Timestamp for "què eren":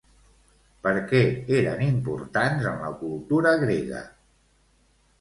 1.11-1.85